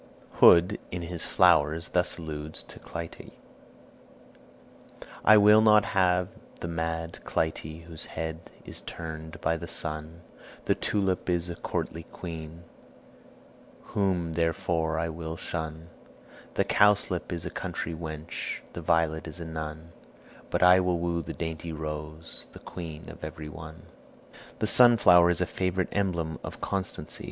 [0.41, 3.33] Hood, in his "Flowers," thus alludes to Clytie:
[5.23, 10.23] "I will not have the mad Clytie, Whose head is turned by the sun;
[10.65, 12.63] The tulip is a courtly quean,
[13.93, 15.89] Whom therefore I will shun;
[16.55, 19.91] The cowslip is a country wench, The violet is a nun;
[20.49, 23.83] But I will woo the dainty rose, The queen of every one."
[24.57, 27.19] The sunflower is a favorite emblem of constancy.